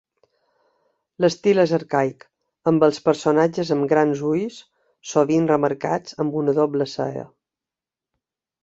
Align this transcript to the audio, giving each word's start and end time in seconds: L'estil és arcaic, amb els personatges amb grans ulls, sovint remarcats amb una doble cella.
L'estil 1.25 1.63
és 1.63 1.73
arcaic, 1.77 2.25
amb 2.71 2.85
els 2.89 2.99
personatges 3.11 3.73
amb 3.77 3.87
grans 3.93 4.25
ulls, 4.31 4.59
sovint 5.13 5.47
remarcats 5.55 6.21
amb 6.27 6.43
una 6.45 6.61
doble 6.63 6.91
cella. 6.99 7.33